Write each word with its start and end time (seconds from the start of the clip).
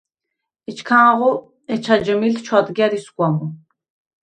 ეჩქანღო 0.69 1.31
ეჩა 1.73 1.95
ჯჷმილდ 2.05 2.39
ჩუ̂ადგა̈რ 2.45 2.91
ისგუ̂ა 2.97 3.29
მუ”. 3.35 3.45